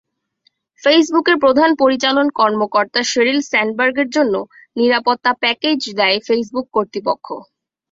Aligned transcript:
ফেসবুকের 0.83 1.37
প্রধান 1.39 1.69
পরিচালন 1.81 2.27
কর্মকর্তা 2.39 3.01
শেরিল 3.11 3.39
স্যান্ডবার্গের 3.49 4.07
জন্য 4.15 4.35
নিরাপত্তা 4.75 5.31
প্যাকেজ 5.41 5.79
দেয় 5.99 6.17
ফেসবুক 6.27 6.65
কর্তৃপক্ষ। 6.75 7.27